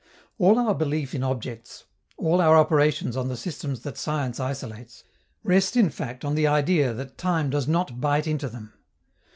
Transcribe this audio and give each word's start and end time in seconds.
All 0.39 0.57
our 0.57 0.73
belief 0.73 1.13
in 1.13 1.21
objects, 1.21 1.83
all 2.17 2.41
our 2.41 2.57
operations 2.57 3.15
on 3.15 3.27
the 3.27 3.37
systems 3.37 3.81
that 3.81 3.99
science 3.99 4.39
isolates, 4.39 5.03
rest 5.43 5.77
in 5.77 5.91
fact 5.91 6.25
on 6.25 6.33
the 6.33 6.47
idea 6.47 6.91
that 6.91 7.19
time 7.19 7.51
does 7.51 7.67
not 7.67 8.01
bite 8.01 8.25
into 8.25 8.49
them. 8.49 8.73